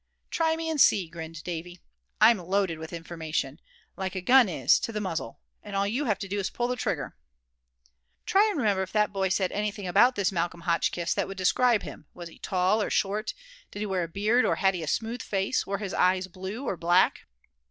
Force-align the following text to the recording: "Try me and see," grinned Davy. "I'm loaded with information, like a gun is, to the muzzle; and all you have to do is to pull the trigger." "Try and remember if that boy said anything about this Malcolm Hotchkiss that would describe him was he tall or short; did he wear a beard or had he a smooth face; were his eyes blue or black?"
"Try 0.31 0.55
me 0.55 0.67
and 0.67 0.81
see," 0.81 1.07
grinned 1.07 1.43
Davy. 1.43 1.79
"I'm 2.19 2.39
loaded 2.39 2.79
with 2.79 2.91
information, 2.91 3.61
like 3.95 4.15
a 4.15 4.21
gun 4.21 4.49
is, 4.49 4.79
to 4.79 4.91
the 4.91 4.99
muzzle; 4.99 5.39
and 5.61 5.75
all 5.75 5.85
you 5.85 6.05
have 6.05 6.17
to 6.17 6.27
do 6.27 6.39
is 6.39 6.47
to 6.47 6.53
pull 6.53 6.67
the 6.67 6.75
trigger." 6.75 7.15
"Try 8.25 8.47
and 8.49 8.57
remember 8.57 8.81
if 8.81 8.91
that 8.93 9.13
boy 9.13 9.29
said 9.29 9.51
anything 9.51 9.85
about 9.87 10.15
this 10.15 10.31
Malcolm 10.31 10.61
Hotchkiss 10.61 11.13
that 11.13 11.27
would 11.27 11.37
describe 11.37 11.83
him 11.83 12.07
was 12.15 12.29
he 12.29 12.39
tall 12.39 12.81
or 12.81 12.89
short; 12.89 13.35
did 13.69 13.77
he 13.77 13.85
wear 13.85 14.01
a 14.01 14.07
beard 14.07 14.43
or 14.43 14.55
had 14.55 14.73
he 14.73 14.81
a 14.81 14.87
smooth 14.87 15.21
face; 15.21 15.67
were 15.67 15.77
his 15.77 15.93
eyes 15.93 16.25
blue 16.27 16.65
or 16.65 16.75
black?" 16.75 17.27